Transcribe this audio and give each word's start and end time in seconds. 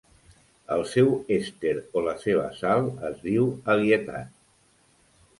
El 0.75 0.79
seu 0.91 1.09
èster 1.35 1.73
o 1.99 2.01
la 2.07 2.15
seva 2.23 2.45
sal 2.61 2.89
es 3.11 3.21
diu 3.27 3.45
"abietat". 3.75 4.33